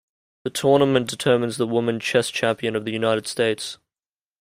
[0.45, 3.77] The tournament determines the woman chess champion of the United States.